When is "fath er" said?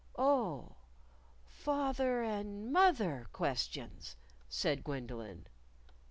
1.45-2.23